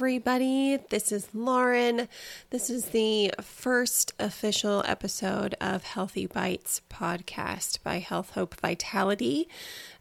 everybody. 0.00 0.78
This 0.88 1.12
is 1.12 1.28
Lauren. 1.34 2.08
This 2.48 2.70
is 2.70 2.86
the 2.86 3.30
first 3.42 4.14
official 4.18 4.82
episode 4.86 5.54
of 5.60 5.84
Healthy 5.84 6.24
Bites 6.24 6.80
podcast 6.88 7.82
by 7.82 7.98
Health 7.98 8.30
Hope 8.30 8.58
Vitality. 8.58 9.46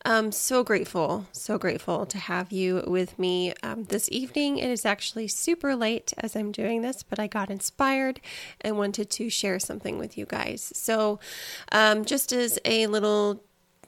I'm 0.06 0.32
so 0.32 0.64
grateful, 0.64 1.28
so 1.34 1.58
grateful 1.58 2.06
to 2.06 2.18
have 2.18 2.54
you 2.54 2.84
with 2.88 3.20
me 3.20 3.54
um, 3.62 3.84
this 3.84 4.08
evening. 4.14 4.58
It 4.60 4.70
is 4.70 4.86
actually 4.86 5.28
super 5.28 5.76
late 5.76 6.14
as 6.18 6.36
I'm 6.36 6.54
doing 6.54 6.82
this, 6.82 7.04
but 7.04 7.20
I 7.20 7.28
got 7.28 7.50
inspired 7.50 8.22
and 8.62 8.78
wanted 8.78 9.10
to 9.10 9.30
share 9.30 9.60
something 9.60 9.98
with 9.98 10.18
you 10.18 10.26
guys. 10.26 10.72
So, 10.74 11.20
um, 11.74 12.06
just 12.06 12.32
as 12.32 12.58
a 12.64 12.88
little 12.88 13.44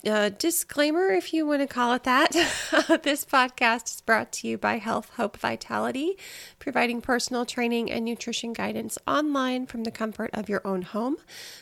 uh, 0.07 0.29
disclaimer, 0.29 1.09
if 1.09 1.33
you 1.33 1.45
want 1.45 1.61
to 1.61 1.67
call 1.67 1.93
it 1.93 2.03
that. 2.03 2.31
this 3.03 3.25
podcast 3.25 3.93
is 3.93 4.01
brought 4.01 4.31
to 4.33 4.47
you 4.47 4.57
by 4.57 4.77
Health 4.77 5.11
Hope 5.17 5.37
Vitality, 5.37 6.17
providing 6.59 7.01
personal 7.01 7.45
training 7.45 7.91
and 7.91 8.05
nutrition 8.05 8.53
guidance 8.53 8.97
online 9.07 9.65
from 9.65 9.83
the 9.83 9.91
comfort 9.91 10.29
of 10.33 10.49
your 10.49 10.65
own 10.65 10.81
home. 10.81 11.17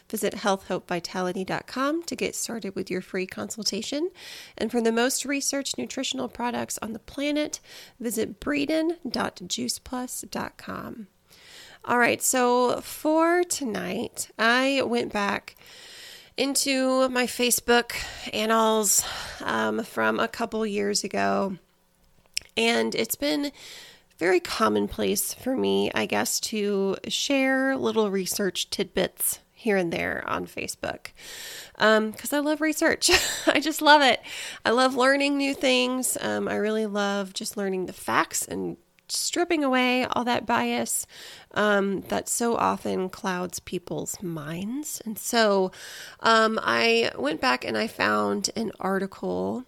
Visit 0.09 0.35
healthhopevitality.com 0.35 2.03
to 2.03 2.15
get 2.15 2.35
started 2.35 2.75
with 2.75 2.89
your 2.89 3.01
free 3.01 3.25
consultation. 3.25 4.11
And 4.57 4.71
for 4.71 4.81
the 4.81 4.91
most 4.91 5.25
researched 5.25 5.77
nutritional 5.77 6.29
products 6.29 6.79
on 6.81 6.93
the 6.93 6.99
planet, 6.99 7.59
visit 7.99 8.39
breeden.juiceplus.com. 8.39 11.07
All 11.85 11.97
right, 11.97 12.21
so 12.21 12.81
for 12.81 13.43
tonight, 13.43 14.29
I 14.37 14.81
went 14.85 15.13
back 15.13 15.55
into 16.39 17.09
my 17.09 17.25
Facebook 17.25 17.91
annals 18.31 19.03
um, 19.43 19.83
from 19.83 20.19
a 20.19 20.27
couple 20.27 20.65
years 20.65 21.03
ago. 21.03 21.57
And 22.55 22.95
it's 22.95 23.17
been 23.17 23.51
very 24.17 24.39
commonplace 24.39 25.33
for 25.33 25.55
me, 25.55 25.91
I 25.93 26.05
guess, 26.05 26.39
to 26.41 26.95
share 27.09 27.75
little 27.75 28.09
research 28.09 28.69
tidbits 28.69 29.39
here 29.51 29.75
and 29.75 29.91
there 29.91 30.23
on 30.25 30.45
Facebook 30.45 31.07
because 31.75 32.33
um, 32.33 32.37
I 32.37 32.39
love 32.39 32.61
research. 32.61 33.11
I 33.47 33.59
just 33.59 33.81
love 33.81 34.01
it. 34.01 34.21
I 34.65 34.69
love 34.69 34.95
learning 34.95 35.37
new 35.37 35.53
things. 35.53 36.17
Um, 36.21 36.47
I 36.47 36.55
really 36.55 36.85
love 36.85 37.33
just 37.33 37.57
learning 37.57 37.85
the 37.85 37.93
facts 37.93 38.47
and 38.47 38.77
stripping 39.11 39.63
away 39.63 40.05
all 40.05 40.23
that 40.25 40.45
bias 40.45 41.07
um, 41.53 42.01
that 42.09 42.29
so 42.29 42.55
often 42.55 43.09
clouds 43.09 43.59
people's 43.59 44.21
minds. 44.21 45.01
And 45.05 45.17
so 45.17 45.71
um, 46.21 46.59
I 46.61 47.11
went 47.17 47.41
back 47.41 47.65
and 47.65 47.77
I 47.77 47.87
found 47.87 48.49
an 48.55 48.71
article 48.79 49.65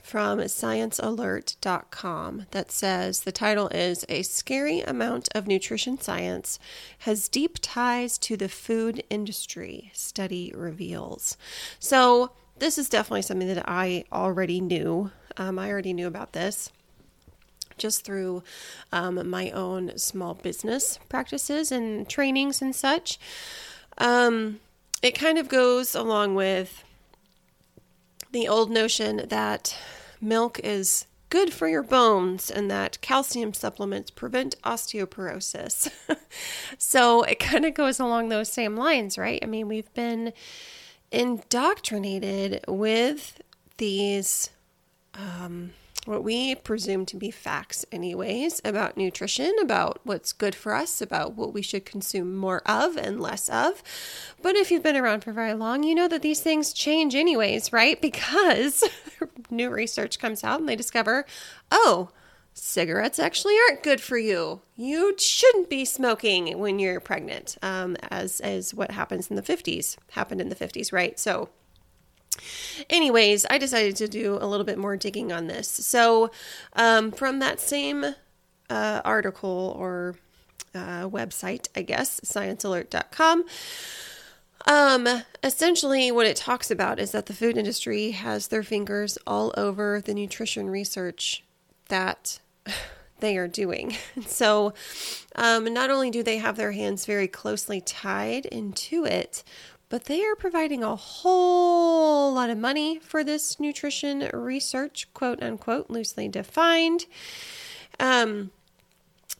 from 0.00 0.38
sciencealert.com 0.38 2.46
that 2.50 2.70
says 2.70 3.20
the 3.20 3.32
title 3.32 3.68
is 3.68 4.04
A 4.08 4.22
Scary 4.22 4.80
Amount 4.80 5.28
of 5.34 5.46
Nutrition 5.46 6.00
Science 6.00 6.58
Has 7.00 7.28
Deep 7.28 7.58
Ties 7.60 8.16
to 8.18 8.36
the 8.36 8.48
Food 8.48 9.02
Industry, 9.10 9.90
Study 9.92 10.52
Reveals. 10.54 11.36
So, 11.78 12.32
this 12.58 12.78
is 12.78 12.88
definitely 12.88 13.22
something 13.22 13.48
that 13.48 13.68
I 13.68 14.04
already 14.12 14.60
knew. 14.60 15.10
Um, 15.36 15.58
I 15.58 15.70
already 15.70 15.92
knew 15.92 16.06
about 16.06 16.32
this 16.32 16.70
just 17.82 18.04
through 18.04 18.42
um, 18.92 19.28
my 19.28 19.50
own 19.50 19.98
small 19.98 20.32
business 20.34 20.98
practices 21.08 21.70
and 21.70 22.08
trainings 22.08 22.62
and 22.62 22.74
such. 22.74 23.18
Um, 23.98 24.60
it 25.02 25.12
kind 25.12 25.36
of 25.36 25.48
goes 25.48 25.94
along 25.94 26.36
with 26.36 26.84
the 28.30 28.48
old 28.48 28.70
notion 28.70 29.26
that 29.28 29.76
milk 30.20 30.58
is 30.60 31.06
good 31.28 31.52
for 31.52 31.66
your 31.66 31.82
bones 31.82 32.50
and 32.50 32.70
that 32.70 33.00
calcium 33.00 33.52
supplements 33.52 34.10
prevent 34.10 34.54
osteoporosis. 34.62 35.90
so 36.78 37.22
it 37.22 37.40
kind 37.40 37.64
of 37.64 37.74
goes 37.74 37.98
along 37.98 38.28
those 38.28 38.48
same 38.48 38.76
lines, 38.76 39.18
right? 39.18 39.40
I 39.42 39.46
mean, 39.46 39.66
we've 39.66 39.92
been 39.94 40.32
indoctrinated 41.10 42.64
with 42.68 43.40
these 43.78 44.50
um, 45.14 45.72
what 46.04 46.24
we 46.24 46.54
presume 46.56 47.06
to 47.06 47.16
be 47.16 47.30
facts, 47.30 47.84
anyways, 47.92 48.60
about 48.64 48.96
nutrition, 48.96 49.54
about 49.60 50.00
what's 50.02 50.32
good 50.32 50.54
for 50.54 50.74
us, 50.74 51.00
about 51.00 51.34
what 51.34 51.54
we 51.54 51.62
should 51.62 51.84
consume 51.84 52.36
more 52.36 52.60
of 52.68 52.96
and 52.96 53.20
less 53.20 53.48
of. 53.48 53.82
But 54.40 54.56
if 54.56 54.70
you've 54.70 54.82
been 54.82 54.96
around 54.96 55.22
for 55.22 55.32
very 55.32 55.54
long, 55.54 55.84
you 55.84 55.94
know 55.94 56.08
that 56.08 56.22
these 56.22 56.40
things 56.40 56.72
change, 56.72 57.14
anyways, 57.14 57.72
right? 57.72 58.00
Because 58.12 58.84
new 59.50 59.70
research 59.70 60.18
comes 60.18 60.44
out 60.44 60.60
and 60.60 60.68
they 60.68 60.76
discover, 60.76 61.24
oh, 61.70 62.10
cigarettes 62.52 63.18
actually 63.18 63.54
aren't 63.68 63.82
good 63.82 64.00
for 64.00 64.18
you. 64.18 64.60
You 64.76 65.14
shouldn't 65.18 65.70
be 65.70 65.84
smoking 65.84 66.58
when 66.58 66.78
you're 66.78 67.00
pregnant, 67.00 67.56
um, 67.62 67.96
as 68.10 68.40
as 68.40 68.74
what 68.74 68.90
happens 68.90 69.30
in 69.30 69.36
the 69.36 69.42
50s 69.42 69.96
happened 70.10 70.40
in 70.40 70.50
the 70.50 70.56
50s, 70.56 70.92
right? 70.92 71.18
So 71.18 71.48
Anyways, 72.92 73.46
I 73.48 73.56
decided 73.56 73.96
to 73.96 74.06
do 74.06 74.38
a 74.38 74.46
little 74.46 74.66
bit 74.66 74.76
more 74.76 74.98
digging 74.98 75.32
on 75.32 75.46
this. 75.46 75.66
So, 75.66 76.30
um, 76.74 77.10
from 77.10 77.38
that 77.38 77.58
same 77.58 78.04
uh, 78.68 79.00
article 79.02 79.74
or 79.78 80.16
uh, 80.74 81.08
website, 81.08 81.68
I 81.74 81.82
guess, 81.82 82.20
sciencealert.com. 82.20 83.44
Um, 84.66 85.08
essentially, 85.42 86.12
what 86.12 86.26
it 86.26 86.36
talks 86.36 86.70
about 86.70 87.00
is 87.00 87.12
that 87.12 87.26
the 87.26 87.32
food 87.32 87.56
industry 87.56 88.12
has 88.12 88.48
their 88.48 88.62
fingers 88.62 89.18
all 89.26 89.52
over 89.56 90.00
the 90.00 90.14
nutrition 90.14 90.70
research 90.70 91.42
that 91.88 92.40
they 93.20 93.36
are 93.38 93.48
doing. 93.48 93.96
So, 94.26 94.74
um, 95.34 95.72
not 95.72 95.90
only 95.90 96.10
do 96.10 96.22
they 96.22 96.36
have 96.36 96.56
their 96.56 96.72
hands 96.72 97.06
very 97.06 97.26
closely 97.26 97.80
tied 97.80 98.44
into 98.46 99.04
it, 99.04 99.42
but 99.92 100.06
they 100.06 100.24
are 100.24 100.34
providing 100.34 100.82
a 100.82 100.96
whole 100.96 102.32
lot 102.32 102.48
of 102.48 102.56
money 102.56 102.98
for 102.98 103.22
this 103.22 103.60
nutrition 103.60 104.26
research, 104.32 105.06
quote 105.12 105.42
unquote, 105.42 105.90
loosely 105.90 106.28
defined. 106.28 107.04
Um, 108.00 108.52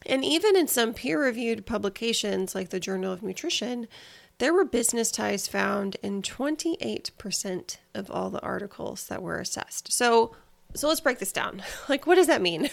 and 0.04 0.22
even 0.22 0.54
in 0.54 0.68
some 0.68 0.92
peer 0.92 1.24
reviewed 1.24 1.64
publications 1.64 2.54
like 2.54 2.68
the 2.68 2.78
Journal 2.78 3.14
of 3.14 3.22
Nutrition, 3.22 3.88
there 4.36 4.52
were 4.52 4.66
business 4.66 5.10
ties 5.10 5.48
found 5.48 5.96
in 6.02 6.20
28% 6.20 7.78
of 7.94 8.10
all 8.10 8.28
the 8.28 8.42
articles 8.42 9.06
that 9.06 9.22
were 9.22 9.40
assessed. 9.40 9.90
So, 9.90 10.36
so 10.74 10.86
let's 10.86 11.00
break 11.00 11.18
this 11.18 11.32
down. 11.32 11.62
Like, 11.88 12.06
what 12.06 12.16
does 12.16 12.26
that 12.26 12.42
mean? 12.42 12.68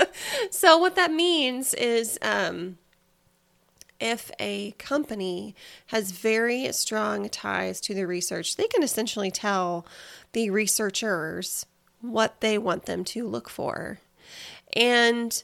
so, 0.52 0.78
what 0.78 0.94
that 0.94 1.10
means 1.10 1.74
is 1.74 2.16
um, 2.22 2.78
if 4.04 4.30
a 4.38 4.72
company 4.72 5.54
has 5.86 6.10
very 6.10 6.70
strong 6.72 7.26
ties 7.30 7.80
to 7.80 7.94
the 7.94 8.06
research, 8.06 8.56
they 8.56 8.66
can 8.66 8.82
essentially 8.82 9.30
tell 9.30 9.86
the 10.32 10.50
researchers 10.50 11.64
what 12.02 12.42
they 12.42 12.58
want 12.58 12.84
them 12.84 13.02
to 13.02 13.26
look 13.26 13.48
for. 13.48 13.98
And 14.76 15.42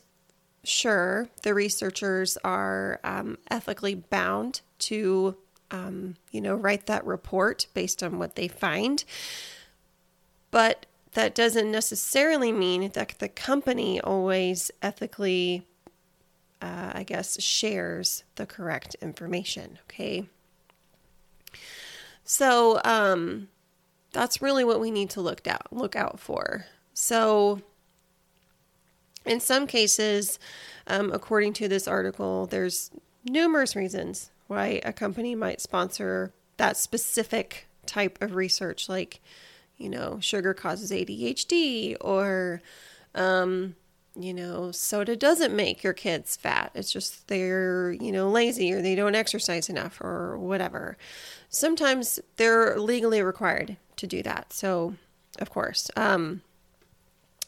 sure, 0.63 1.31
the 1.43 1.55
researchers 1.55 2.37
are 2.45 3.01
um, 3.03 3.39
ethically 3.51 3.95
bound 3.95 4.61
to, 4.81 5.39
um, 5.71 6.17
you 6.31 6.43
know, 6.43 6.55
write 6.55 6.85
that 6.85 7.07
report 7.07 7.67
based 7.73 8.03
on 8.03 8.19
what 8.19 8.35
they 8.37 8.47
find. 8.47 9.05
But 10.51 10.85
that 11.13 11.35
doesn't 11.35 11.73
necessarily 11.73 12.53
mean 12.53 12.91
that 12.91 13.19
the 13.21 13.29
company 13.29 14.03
always 14.03 14.71
ethically 14.83 15.67
uh, 16.61 16.93
I 16.95 17.03
guess, 17.03 17.41
shares 17.43 18.25
the 18.37 18.47
correct 18.47 18.97
information. 19.01 19.79
Okay. 19.85 20.27
So 22.25 22.81
um, 22.85 23.49
that's 24.13 24.43
really 24.43 24.65
what 24.65 24.81
we 24.81 24.91
need 24.91 25.11
to 25.11 25.21
look 25.21 25.47
out 25.47 25.73
look 25.73 25.97
out 25.97 26.21
for. 26.21 26.67
So 26.95 27.63
in 29.25 29.41
some 29.41 29.67
cases, 29.67 30.39
um, 30.87 31.13
according 31.13 31.53
to 31.55 31.69
this 31.69 31.87
article, 31.87 32.47
there's 32.47 32.91
numerous 33.25 33.77
reasons 33.77 34.31
why 34.47 34.81
a 34.85 34.93
company 34.93 35.35
might 35.35 35.61
sponsor 35.61 36.33
that 36.57 36.77
specific 36.77 37.69
type 37.87 38.21
of 38.21 38.35
research, 38.35 38.89
like 38.89 39.21
you 39.77 39.89
know, 39.89 40.19
sugar 40.21 40.53
causes 40.53 40.91
ADHD 40.91 41.97
or 42.01 42.61
um, 43.15 43.75
you 44.17 44.35
know, 44.35 44.71
soda 44.73 45.17
doesn't 45.17 45.55
make 45.55 45.83
your 45.83 45.93
kids 45.93 46.37
fat. 46.37 46.73
It's 46.75 46.93
just 46.93 47.29
they're, 47.29 47.93
you 47.93 48.13
know, 48.13 48.29
lazy 48.29 48.73
or 48.73 48.83
they 48.83 48.95
don't 48.95 49.15
exercise 49.15 49.69
enough 49.69 50.01
or 50.01 50.39
whatever. 50.39 50.97
Sometimes 51.49 52.19
they're 52.37 52.79
legally 52.79 53.23
required 53.23 53.77
to 53.97 54.07
do 54.07 54.23
that. 54.23 54.53
So, 54.53 54.95
of 55.39 55.51
course. 55.51 55.91
Um, 55.97 56.43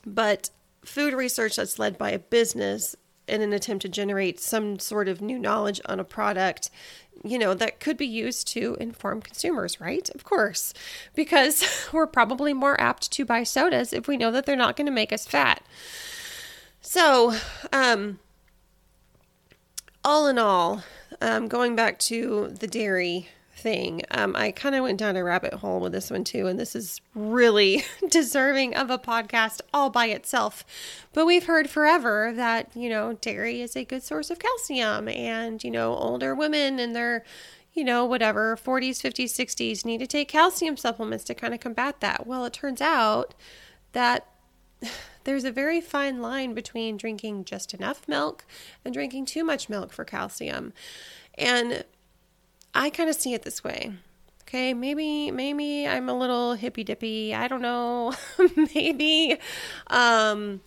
but 0.07 0.51
food 0.85 1.15
research 1.15 1.57
that's 1.57 1.79
led 1.79 1.99
by 1.99 2.11
a 2.11 2.19
business 2.19 2.97
in 3.29 3.41
an 3.41 3.53
attempt 3.53 3.83
to 3.83 3.89
generate 3.89 4.41
some 4.41 4.79
sort 4.79 5.09
of 5.09 5.21
new 5.21 5.39
knowledge 5.39 5.81
on 5.87 6.01
a 6.01 6.05
product, 6.05 6.71
you 7.25 7.39
know, 7.39 7.55
that 7.55 7.81
could 7.81 7.97
be 7.97 8.07
used 8.07 8.49
to 8.49 8.77
inform 8.81 9.23
consumers, 9.23 9.81
right? 9.81 10.11
Of 10.11 10.25
course, 10.25 10.75
because 11.15 11.89
we're 11.93 12.07
probably 12.07 12.53
more 12.53 12.81
apt 12.81 13.11
to 13.13 13.25
buy 13.25 13.45
sodas 13.45 13.93
if 13.93 14.09
we 14.09 14.17
know 14.17 14.31
that 14.33 14.45
they're 14.45 14.57
not 14.57 14.77
going 14.77 14.87
to 14.87 14.93
make 14.93 15.13
us 15.13 15.27
fat. 15.27 15.63
So, 16.83 17.35
um, 17.73 18.19
all 20.05 20.27
in 20.27 20.37
all, 20.37 20.83
um, 21.21 21.47
going 21.47 21.77
back 21.77 22.01
to 22.01 22.49
the 22.49 22.67
dairy 22.67 23.29
thing, 23.55 24.03
um, 24.11 24.35
I 24.35 24.51
kind 24.51 24.75
of 24.75 24.83
went 24.83 24.99
down 24.99 25.17
a 25.17 25.23
rabbit 25.23 25.55
hole 25.55 25.79
with 25.79 25.93
this 25.93 26.11
one 26.11 26.25
too, 26.25 26.49
and 26.49 26.59
this 26.59 26.75
is 26.75 27.01
really 27.15 27.85
deserving 28.11 28.75
of 28.75 28.91
a 28.91 28.99
podcast 28.99 29.61
all 29.73 29.91
by 29.91 30.07
itself. 30.07 30.65
But 31.13 31.25
we've 31.25 31.47
heard 31.47 31.71
forever 31.71 32.33
that, 32.35 32.71
you 32.75 32.89
know, 32.89 33.13
dairy 33.15 33.63
is 33.63 33.77
a 33.77 33.85
good 33.85 34.03
source 34.03 34.29
of 34.29 34.41
calcium, 34.41 35.09
and, 35.09 35.63
you 35.63 35.71
know, 35.71 35.95
older 35.95 36.35
women 36.35 36.79
and 36.81 36.95
their 36.97 37.25
you 37.75 37.85
know, 37.85 38.05
whatever, 38.05 38.55
40s, 38.55 39.01
50s, 39.01 39.33
60s 39.33 39.83
need 39.87 39.97
to 39.97 40.07
take 40.07 40.29
calcium 40.29 40.77
supplements 40.77 41.25
to 41.25 41.35
kind 41.35 41.55
of 41.55 41.61
combat 41.61 42.01
that. 42.01 42.27
Well, 42.27 42.45
it 42.45 42.53
turns 42.53 42.83
out 42.83 43.35
that 43.93 44.27
there's 45.25 45.45
a 45.45 45.53
very 45.53 45.81
fine 45.81 46.21
line 46.21 46.55
between 46.55 46.97
drinking 46.97 47.45
just 47.45 47.75
enough 47.75 48.07
milk 48.09 48.45
and 48.85 48.93
drinking 48.93 49.27
too 49.27 49.45
much 49.45 49.69
milk 49.69 49.93
for 49.93 50.05
calcium. 50.05 50.73
And 51.37 51.85
I 52.75 52.91
kind 52.91 53.09
of 53.09 53.17
see 53.17 53.35
it 53.35 53.43
this 53.43 53.63
way. 53.63 53.93
Okay, 54.43 54.75
maybe 54.75 55.31
maybe 55.31 55.87
I'm 55.87 56.09
a 56.09 56.15
little 56.15 56.55
hippy 56.55 56.85
dippy. 56.85 57.35
I 57.35 57.49
don't 57.49 57.63
know. 57.63 58.13
maybe 58.75 59.39
um 59.87 60.61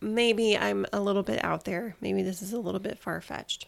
maybe 0.00 0.56
I'm 0.56 0.86
a 0.92 1.00
little 1.00 1.22
bit 1.22 1.44
out 1.44 1.64
there. 1.64 1.96
Maybe 2.00 2.22
this 2.22 2.42
is 2.42 2.52
a 2.52 2.60
little 2.60 2.80
bit 2.80 2.98
far 2.98 3.20
fetched. 3.20 3.66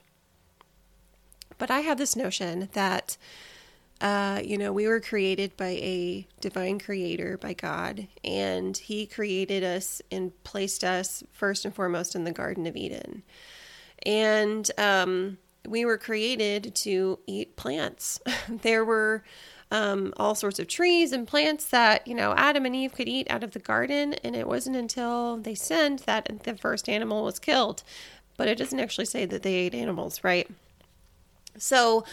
But 1.58 1.70
I 1.70 1.80
have 1.80 1.98
this 1.98 2.16
notion 2.16 2.69
that 2.72 3.16
uh, 4.00 4.41
you 4.44 4.58
know, 4.58 4.73
we 4.73 4.87
were 4.88 5.00
created 5.00 5.56
by 5.56 5.70
a 5.81 6.26
divine 6.41 6.79
creator, 6.79 7.38
by 7.38 7.55
God, 7.55 8.08
and 8.23 8.76
He 8.76 9.06
created 9.06 9.62
us 9.62 10.02
and 10.11 10.32
placed 10.44 10.85
us 10.85 11.23
first 11.32 11.64
and 11.64 11.75
foremost 11.75 12.14
in 12.14 12.25
the 12.25 12.32
Garden 12.32 12.67
of 12.67 12.76
Eden. 12.76 13.23
And 14.05 14.70
um, 14.76 15.38
we 15.67 15.85
were 15.85 15.99
created 15.99 16.75
to 16.75 17.19
eat 17.26 17.56
plants. 17.56 18.20
there 18.49 18.85
were 18.85 19.25
um, 19.70 20.12
all 20.17 20.35
sorts 20.35 20.58
of 20.58 20.69
trees 20.69 21.12
and 21.12 21.26
plants 21.26 21.67
that, 21.67 22.06
you 22.06 22.14
know, 22.14 22.35
Adam 22.37 22.67
and 22.67 22.76
Eve 22.76 22.93
could 22.93 23.08
eat 23.08 23.26
out 23.31 23.43
of 23.43 23.52
the 23.52 23.58
garden. 23.58 24.14
And 24.25 24.37
it 24.37 24.47
wasn't 24.47 24.76
until 24.76 25.38
they 25.38 25.55
sinned 25.55 26.00
that 26.00 26.43
the 26.44 26.56
first 26.56 26.88
animal 26.88 27.25
was 27.25 27.38
killed. 27.38 27.82
But 28.37 28.49
it 28.49 28.58
doesn't 28.58 28.81
actually 28.81 29.06
say 29.06 29.25
that 29.26 29.43
they 29.43 29.55
ate 29.55 29.75
animals, 29.75 30.23
right? 30.23 30.49
So 31.56 32.05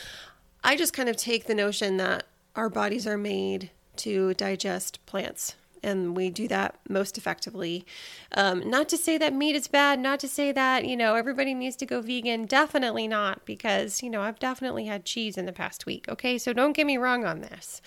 I 0.64 0.76
just 0.76 0.94
kind 0.94 1.10
of 1.10 1.18
take 1.18 1.46
the 1.46 1.56
notion 1.56 1.98
that 1.98 2.26
our 2.56 2.70
bodies 2.70 3.08
are 3.08 3.18
made 3.18 3.72
to 3.98 4.34
digest 4.36 5.04
plants 5.06 5.56
and 5.84 6.16
we 6.16 6.30
do 6.30 6.48
that 6.48 6.76
most 6.90 7.18
effectively. 7.18 7.86
Um, 8.34 8.70
not 8.70 8.90
to 8.90 8.98
say 8.98 9.18
that 9.18 9.34
meat 9.34 9.56
is 9.56 9.68
bad, 9.68 10.00
not 10.00 10.20
to 10.20 10.28
say 10.28 10.52
that, 10.52 10.86
you 10.86 10.96
know, 10.96 11.16
everybody 11.16 11.54
needs 11.54 11.76
to 11.78 11.86
go 11.86 12.02
vegan. 12.02 12.46
Definitely 12.46 13.08
not, 13.08 13.46
because, 13.46 14.04
you 14.04 14.10
know, 14.10 14.22
I've 14.22 14.40
definitely 14.40 14.86
had 14.86 15.06
cheese 15.06 15.38
in 15.38 15.46
the 15.46 15.54
past 15.54 15.86
week. 15.86 16.08
Okay. 16.08 16.38
So 16.38 16.54
don't 16.54 16.74
get 16.74 16.86
me 16.86 16.98
wrong 16.98 17.26
on 17.26 17.42
this. 17.42 17.82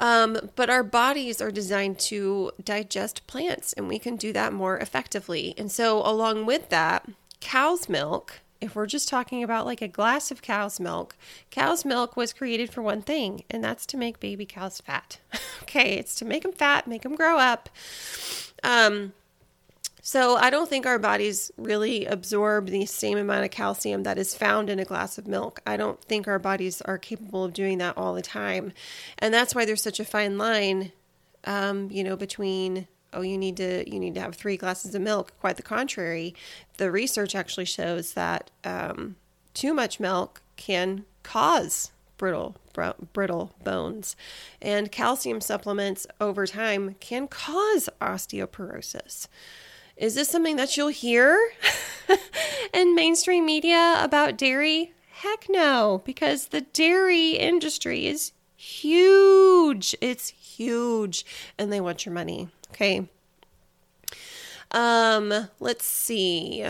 Um, 0.00 0.38
but 0.54 0.70
our 0.70 0.84
bodies 0.84 1.40
are 1.42 1.50
designed 1.50 1.98
to 2.00 2.52
digest 2.62 3.26
plants, 3.26 3.72
and 3.72 3.88
we 3.88 3.98
can 3.98 4.14
do 4.14 4.32
that 4.32 4.52
more 4.52 4.78
effectively. 4.78 5.54
And 5.58 5.72
so, 5.72 6.06
along 6.06 6.46
with 6.46 6.68
that, 6.68 7.08
cow's 7.40 7.88
milk 7.88 8.40
if 8.60 8.74
we're 8.74 8.86
just 8.86 9.08
talking 9.08 9.42
about 9.42 9.66
like 9.66 9.82
a 9.82 9.88
glass 9.88 10.30
of 10.30 10.42
cow's 10.42 10.80
milk, 10.80 11.16
cow's 11.50 11.84
milk 11.84 12.16
was 12.16 12.32
created 12.32 12.72
for 12.72 12.82
one 12.82 13.02
thing, 13.02 13.44
and 13.50 13.62
that's 13.62 13.86
to 13.86 13.96
make 13.96 14.20
baby 14.20 14.46
cows 14.46 14.80
fat. 14.80 15.18
okay, 15.62 15.92
it's 15.92 16.14
to 16.16 16.24
make 16.24 16.42
them 16.42 16.52
fat, 16.52 16.86
make 16.86 17.02
them 17.02 17.14
grow 17.14 17.38
up. 17.38 17.68
Um, 18.62 19.12
so 20.02 20.36
I 20.36 20.50
don't 20.50 20.68
think 20.68 20.86
our 20.86 20.98
bodies 20.98 21.50
really 21.56 22.06
absorb 22.06 22.68
the 22.68 22.86
same 22.86 23.18
amount 23.18 23.44
of 23.44 23.50
calcium 23.50 24.04
that 24.04 24.18
is 24.18 24.34
found 24.34 24.70
in 24.70 24.78
a 24.78 24.84
glass 24.84 25.18
of 25.18 25.26
milk. 25.26 25.60
I 25.66 25.76
don't 25.76 26.02
think 26.02 26.26
our 26.26 26.38
bodies 26.38 26.80
are 26.82 26.98
capable 26.98 27.44
of 27.44 27.52
doing 27.52 27.78
that 27.78 27.96
all 27.96 28.14
the 28.14 28.22
time, 28.22 28.72
and 29.18 29.32
that's 29.32 29.54
why 29.54 29.64
there's 29.64 29.82
such 29.82 30.00
a 30.00 30.04
fine 30.04 30.38
line, 30.38 30.92
um, 31.44 31.90
you 31.90 32.02
know, 32.02 32.16
between 32.16 32.88
oh 33.12 33.22
you 33.22 33.38
need 33.38 33.56
to 33.56 33.88
you 33.90 33.98
need 33.98 34.14
to 34.14 34.20
have 34.20 34.34
three 34.34 34.56
glasses 34.56 34.94
of 34.94 35.02
milk. 35.02 35.32
Quite 35.40 35.56
the 35.56 35.62
contrary. 35.62 36.34
The 36.76 36.90
research 36.90 37.34
actually 37.34 37.64
shows 37.64 38.12
that 38.14 38.50
um, 38.64 39.16
too 39.54 39.74
much 39.74 40.00
milk 40.00 40.42
can 40.56 41.04
cause 41.22 41.92
brittle 42.16 42.56
brittle 43.12 43.54
bones. 43.64 44.14
And 44.62 44.92
calcium 44.92 45.40
supplements 45.40 46.06
over 46.20 46.46
time 46.46 46.96
can 47.00 47.28
cause 47.28 47.88
osteoporosis. 48.00 49.26
Is 49.96 50.14
this 50.14 50.28
something 50.28 50.56
that 50.56 50.76
you'll 50.76 50.88
hear 50.88 51.36
in 52.72 52.94
mainstream 52.94 53.44
media 53.44 53.96
about 54.00 54.38
dairy? 54.38 54.92
Heck 55.10 55.46
no 55.48 56.02
because 56.04 56.48
the 56.48 56.60
dairy 56.60 57.30
industry 57.30 58.06
is 58.06 58.32
huge. 58.54 59.96
It's 60.00 60.28
huge 60.28 61.24
and 61.58 61.72
they 61.72 61.80
want 61.80 62.06
your 62.06 62.14
money 62.14 62.48
Okay. 62.70 63.08
Um, 64.70 65.48
let's 65.60 65.84
see. 65.84 66.64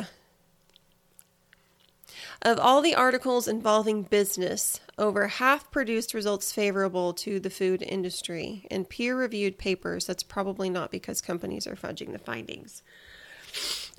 Of 2.40 2.60
all 2.60 2.80
the 2.80 2.94
articles 2.94 3.48
involving 3.48 4.04
business, 4.04 4.80
over 4.96 5.26
half 5.26 5.70
produced 5.72 6.14
results 6.14 6.52
favorable 6.52 7.12
to 7.14 7.40
the 7.40 7.50
food 7.50 7.82
industry. 7.82 8.64
In 8.70 8.84
peer-reviewed 8.84 9.58
papers, 9.58 10.06
that's 10.06 10.22
probably 10.22 10.70
not 10.70 10.92
because 10.92 11.20
companies 11.20 11.66
are 11.66 11.74
fudging 11.74 12.12
the 12.12 12.18
findings. 12.18 12.82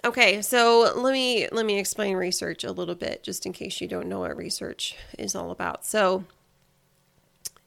Okay, 0.05 0.41
so 0.41 0.93
let 0.95 1.11
me 1.11 1.49
let 1.51 1.65
me 1.65 1.77
explain 1.77 2.15
research 2.15 2.63
a 2.63 2.71
little 2.71 2.95
bit 2.95 3.23
just 3.23 3.45
in 3.45 3.51
case 3.51 3.81
you 3.81 3.87
don't 3.87 4.07
know 4.07 4.19
what 4.19 4.37
research 4.37 4.95
is 5.17 5.35
all 5.35 5.51
about. 5.51 5.85
So 5.85 6.23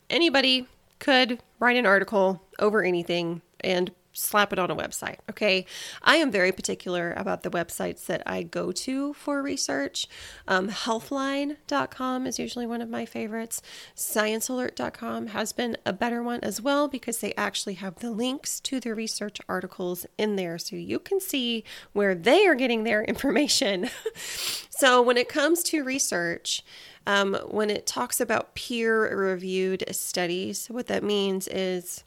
anybody 0.08 0.66
could 0.98 1.42
write 1.58 1.76
an 1.76 1.84
article 1.84 2.42
over 2.58 2.82
anything 2.82 3.42
and 3.60 3.92
slap 4.12 4.52
it 4.52 4.58
on 4.58 4.70
a 4.70 4.76
website. 4.76 5.16
Okay. 5.30 5.66
I 6.02 6.16
am 6.16 6.30
very 6.30 6.52
particular 6.52 7.12
about 7.16 7.42
the 7.42 7.50
websites 7.50 8.06
that 8.06 8.22
I 8.26 8.42
go 8.42 8.72
to 8.72 9.14
for 9.14 9.42
research. 9.42 10.06
Um, 10.46 10.68
healthline.com 10.68 12.26
is 12.26 12.38
usually 12.38 12.66
one 12.66 12.82
of 12.82 12.88
my 12.88 13.06
favorites. 13.06 13.62
Sciencealert.com 13.96 15.28
has 15.28 15.52
been 15.52 15.76
a 15.86 15.92
better 15.92 16.22
one 16.22 16.40
as 16.40 16.60
well 16.60 16.88
because 16.88 17.18
they 17.18 17.34
actually 17.34 17.74
have 17.74 17.96
the 17.96 18.10
links 18.10 18.60
to 18.60 18.80
the 18.80 18.94
research 18.94 19.40
articles 19.48 20.06
in 20.18 20.36
there 20.36 20.58
so 20.58 20.76
you 20.76 20.98
can 20.98 21.20
see 21.20 21.64
where 21.92 22.14
they 22.14 22.46
are 22.46 22.54
getting 22.54 22.84
their 22.84 23.02
information. 23.12 23.88
so 24.70 25.00
when 25.00 25.16
it 25.16 25.28
comes 25.28 25.62
to 25.64 25.82
research, 25.82 26.62
um, 27.06 27.34
when 27.50 27.70
it 27.70 27.86
talks 27.86 28.20
about 28.20 28.54
peer 28.54 29.16
reviewed 29.16 29.84
studies, 29.90 30.68
what 30.68 30.86
that 30.86 31.02
means 31.02 31.48
is 31.48 32.04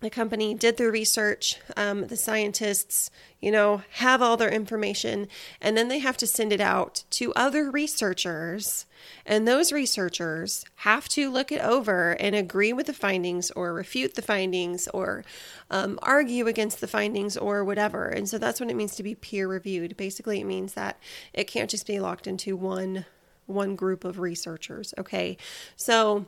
the 0.00 0.10
company 0.10 0.54
did 0.54 0.76
their 0.76 0.90
research. 0.90 1.56
Um, 1.76 2.06
the 2.06 2.16
scientists 2.16 3.10
you 3.40 3.50
know 3.50 3.82
have 3.92 4.20
all 4.20 4.36
their 4.36 4.50
information 4.50 5.28
and 5.60 5.76
then 5.76 5.88
they 5.88 5.98
have 5.98 6.16
to 6.16 6.26
send 6.26 6.52
it 6.52 6.60
out 6.60 7.04
to 7.10 7.32
other 7.34 7.70
researchers. 7.70 8.86
And 9.24 9.46
those 9.46 9.72
researchers 9.72 10.64
have 10.76 11.08
to 11.10 11.30
look 11.30 11.52
it 11.52 11.60
over 11.60 12.12
and 12.12 12.34
agree 12.34 12.72
with 12.72 12.86
the 12.86 12.92
findings 12.92 13.50
or 13.52 13.72
refute 13.72 14.14
the 14.14 14.22
findings 14.22 14.88
or 14.88 15.24
um, 15.70 15.98
argue 16.02 16.46
against 16.46 16.80
the 16.80 16.88
findings 16.88 17.36
or 17.36 17.64
whatever. 17.64 18.08
And 18.08 18.28
so 18.28 18.38
that's 18.38 18.60
what 18.60 18.70
it 18.70 18.76
means 18.76 18.96
to 18.96 19.02
be 19.02 19.14
peer 19.14 19.46
reviewed 19.46 19.96
basically 19.96 20.40
it 20.40 20.44
means 20.44 20.74
that 20.74 20.98
it 21.32 21.44
can't 21.44 21.70
just 21.70 21.86
be 21.86 22.00
locked 22.00 22.26
into 22.26 22.56
one 22.56 23.04
one 23.46 23.76
group 23.76 24.04
of 24.04 24.18
researchers 24.18 24.92
okay? 24.98 25.36
So 25.76 26.26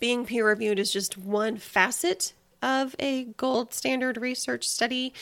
being 0.00 0.26
peer 0.26 0.46
reviewed 0.46 0.78
is 0.78 0.92
just 0.92 1.18
one 1.18 1.56
facet 1.56 2.32
of 2.64 2.96
a 2.98 3.24
gold 3.36 3.74
standard 3.74 4.16
research 4.16 4.66
study, 4.66 5.12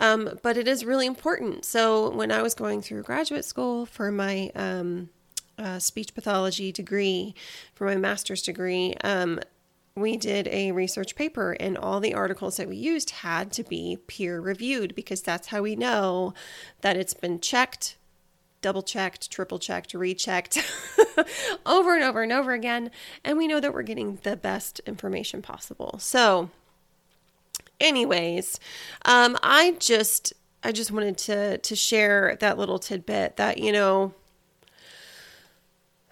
um, 0.00 0.38
but 0.42 0.56
it 0.56 0.68
is 0.68 0.84
really 0.84 1.06
important. 1.06 1.64
So 1.64 2.10
when 2.10 2.30
I 2.30 2.42
was 2.42 2.54
going 2.54 2.82
through 2.82 3.02
graduate 3.02 3.44
school 3.44 3.86
for 3.86 4.12
my 4.12 4.52
um, 4.54 5.08
uh, 5.58 5.78
speech 5.78 6.14
pathology 6.14 6.70
degree, 6.70 7.34
for 7.74 7.86
my 7.86 7.96
master's 7.96 8.42
degree, 8.42 8.94
um, 9.02 9.40
we 9.96 10.16
did 10.16 10.46
a 10.48 10.72
research 10.72 11.16
paper, 11.16 11.52
and 11.58 11.76
all 11.76 12.00
the 12.00 12.14
articles 12.14 12.58
that 12.58 12.68
we 12.68 12.76
used 12.76 13.10
had 13.10 13.50
to 13.52 13.64
be 13.64 13.98
peer 14.06 14.40
reviewed 14.40 14.94
because 14.94 15.22
that's 15.22 15.48
how 15.48 15.62
we 15.62 15.74
know 15.76 16.34
that 16.82 16.96
it's 16.96 17.14
been 17.14 17.40
checked 17.40 17.96
double 18.62 18.82
checked, 18.82 19.30
triple 19.30 19.58
checked, 19.58 19.94
rechecked 19.94 20.58
over 21.66 21.94
and 21.94 22.04
over 22.04 22.22
and 22.22 22.32
over 22.32 22.52
again. 22.52 22.90
And 23.24 23.38
we 23.38 23.48
know 23.48 23.60
that 23.60 23.72
we're 23.72 23.82
getting 23.82 24.18
the 24.22 24.36
best 24.36 24.80
information 24.80 25.42
possible. 25.42 25.96
So, 25.98 26.50
anyways, 27.80 28.60
um, 29.04 29.36
I 29.42 29.76
just 29.78 30.32
I 30.62 30.72
just 30.72 30.90
wanted 30.90 31.16
to 31.18 31.58
to 31.58 31.76
share 31.76 32.36
that 32.40 32.58
little 32.58 32.78
tidbit 32.78 33.36
that 33.36 33.58
you 33.58 33.72
know 33.72 34.14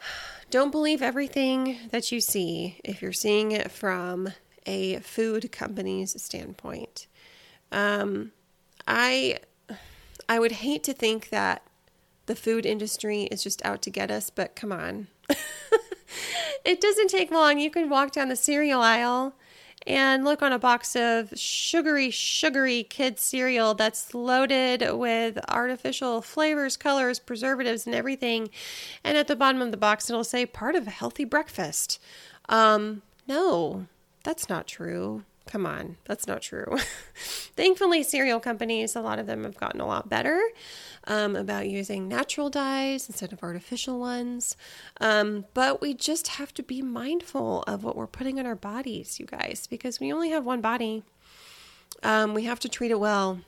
don't 0.50 0.70
believe 0.70 1.02
everything 1.02 1.78
that 1.90 2.10
you 2.10 2.20
see 2.20 2.80
if 2.84 3.02
you're 3.02 3.12
seeing 3.12 3.52
it 3.52 3.70
from 3.70 4.30
a 4.66 4.98
food 5.00 5.50
company's 5.52 6.20
standpoint. 6.20 7.06
Um, 7.70 8.32
I 8.86 9.38
I 10.28 10.38
would 10.38 10.52
hate 10.52 10.82
to 10.84 10.92
think 10.92 11.30
that 11.30 11.62
the 12.26 12.36
food 12.36 12.66
industry 12.66 13.22
is 13.24 13.42
just 13.42 13.64
out 13.64 13.80
to 13.82 13.90
get 13.90 14.10
us, 14.10 14.28
but 14.28 14.54
come 14.54 14.70
on. 14.70 15.08
it 16.64 16.80
doesn't 16.80 17.08
take 17.08 17.30
long. 17.30 17.58
You 17.58 17.70
can 17.70 17.88
walk 17.88 18.12
down 18.12 18.28
the 18.28 18.36
cereal 18.36 18.82
aisle 18.82 19.34
and 19.88 20.22
look 20.22 20.42
on 20.42 20.52
a 20.52 20.58
box 20.58 20.94
of 20.94 21.32
sugary, 21.34 22.10
sugary 22.10 22.82
kid 22.82 23.18
cereal 23.18 23.72
that's 23.72 24.12
loaded 24.12 24.86
with 24.92 25.38
artificial 25.48 26.20
flavors, 26.20 26.76
colors, 26.76 27.18
preservatives, 27.18 27.86
and 27.86 27.94
everything. 27.94 28.50
And 29.02 29.16
at 29.16 29.28
the 29.28 29.34
bottom 29.34 29.62
of 29.62 29.70
the 29.70 29.78
box, 29.78 30.10
it'll 30.10 30.24
say 30.24 30.44
part 30.44 30.76
of 30.76 30.86
a 30.86 30.90
healthy 30.90 31.24
breakfast. 31.24 31.98
Um, 32.50 33.00
no, 33.26 33.86
that's 34.24 34.50
not 34.50 34.66
true. 34.66 35.24
Come 35.48 35.64
on, 35.64 35.96
that's 36.04 36.26
not 36.26 36.42
true. 36.42 36.76
Thankfully, 37.56 38.02
cereal 38.02 38.38
companies, 38.38 38.94
a 38.94 39.00
lot 39.00 39.18
of 39.18 39.26
them 39.26 39.44
have 39.44 39.56
gotten 39.56 39.80
a 39.80 39.86
lot 39.86 40.06
better 40.06 40.38
um, 41.04 41.36
about 41.36 41.70
using 41.70 42.06
natural 42.06 42.50
dyes 42.50 43.08
instead 43.08 43.32
of 43.32 43.42
artificial 43.42 43.98
ones. 43.98 44.58
Um, 45.00 45.46
but 45.54 45.80
we 45.80 45.94
just 45.94 46.28
have 46.28 46.52
to 46.52 46.62
be 46.62 46.82
mindful 46.82 47.64
of 47.66 47.82
what 47.82 47.96
we're 47.96 48.06
putting 48.06 48.36
in 48.36 48.44
our 48.44 48.54
bodies, 48.54 49.18
you 49.18 49.24
guys, 49.24 49.66
because 49.66 49.98
we 49.98 50.12
only 50.12 50.28
have 50.30 50.44
one 50.44 50.60
body. 50.60 51.02
Um, 52.02 52.34
we 52.34 52.44
have 52.44 52.60
to 52.60 52.68
treat 52.68 52.90
it 52.90 53.00
well. 53.00 53.40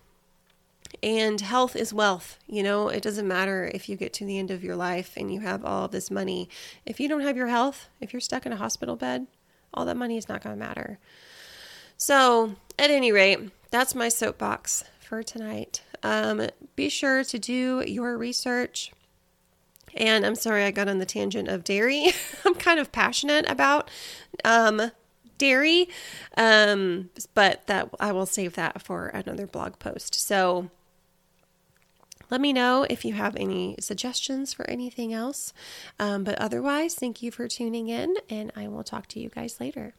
And 1.02 1.38
health 1.38 1.76
is 1.76 1.92
wealth. 1.92 2.38
You 2.47 2.62
know, 2.62 2.88
it 2.88 3.02
doesn't 3.02 3.28
matter 3.28 3.71
if 3.75 3.90
you 3.90 3.97
get 3.97 4.14
to 4.14 4.25
the 4.25 4.38
end 4.38 4.50
of 4.50 4.64
your 4.64 4.75
life 4.75 5.12
and 5.19 5.33
you 5.33 5.40
have 5.40 5.66
all 5.66 5.87
this 5.87 6.11
money. 6.11 6.49
If 6.87 6.99
you 6.99 7.11
don't 7.11 7.21
have 7.21 7.37
your 7.37 7.49
health, 7.49 7.90
if 8.00 8.14
you're 8.14 8.21
stuck 8.21 8.47
in 8.47 8.54
a 8.54 8.57
hospital 8.57 8.97
bed, 8.97 9.26
all 9.75 9.85
that 9.85 9.99
money 9.99 10.16
is 10.16 10.30
not 10.30 10.42
going 10.42 10.57
to 10.57 10.59
matter. 10.59 10.99
So, 12.00 12.54
at 12.78 12.90
any 12.90 13.12
rate, 13.12 13.50
that's 13.71 13.95
my 13.95 14.09
soapbox 14.09 14.85
for 15.00 15.23
tonight. 15.23 15.83
Um, 16.02 16.49
be 16.75 16.88
sure 16.88 17.23
to 17.25 17.38
do 17.38 17.85
your 17.87 18.16
research. 18.16 18.90
And 19.95 20.25
I'm 20.25 20.35
sorry 20.35 20.64
I 20.64 20.71
got 20.71 20.88
on 20.88 20.97
the 20.97 21.04
tangent 21.04 21.49
of 21.49 21.62
dairy. 21.62 22.11
I'm 22.47 22.54
kind 22.54 22.80
of 22.80 22.90
passionate 22.90 23.45
about 23.50 23.90
um, 24.47 24.90
dairy, 25.37 25.90
um, 26.38 27.11
but 27.35 27.66
that 27.66 27.90
I 28.00 28.12
will 28.12 28.25
save 28.25 28.54
that 28.54 28.80
for 28.80 29.09
another 29.09 29.47
blog 29.47 29.78
post. 29.78 30.14
So 30.14 30.71
let 32.30 32.40
me 32.40 32.54
know 32.54 32.87
if 32.88 33.04
you 33.04 33.12
have 33.12 33.37
any 33.37 33.76
suggestions 33.78 34.54
for 34.54 34.69
anything 34.71 35.12
else. 35.12 35.52
Um, 35.99 36.25
but 36.25 36.38
otherwise, 36.38 36.95
thank 36.95 37.23
you 37.23 37.30
for 37.30 37.47
tuning 37.47 37.88
in, 37.88 38.16
and 38.30 38.52
I 38.57 38.69
will 38.69 38.85
talk 38.85 39.07
to 39.09 39.21
you 39.21 39.28
guys 39.28 39.61
later. 39.61 39.92